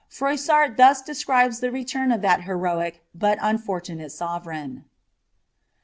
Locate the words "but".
3.13-3.37